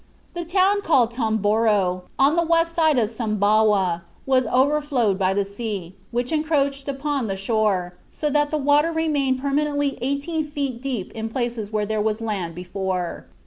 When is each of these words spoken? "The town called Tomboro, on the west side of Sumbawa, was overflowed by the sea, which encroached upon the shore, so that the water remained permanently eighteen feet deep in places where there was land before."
"The 0.33 0.45
town 0.45 0.81
called 0.81 1.11
Tomboro, 1.11 2.05
on 2.17 2.35
the 2.35 2.41
west 2.41 2.73
side 2.73 2.97
of 2.97 3.07
Sumbawa, 3.11 4.01
was 4.25 4.47
overflowed 4.47 5.19
by 5.19 5.35
the 5.35 5.45
sea, 5.45 5.93
which 6.09 6.31
encroached 6.31 6.87
upon 6.87 7.27
the 7.27 7.37
shore, 7.37 7.93
so 8.09 8.27
that 8.31 8.49
the 8.49 8.57
water 8.57 8.91
remained 8.91 9.39
permanently 9.39 9.99
eighteen 10.01 10.43
feet 10.49 10.81
deep 10.81 11.11
in 11.11 11.29
places 11.29 11.69
where 11.71 11.85
there 11.85 12.01
was 12.01 12.19
land 12.19 12.55
before." 12.55 13.27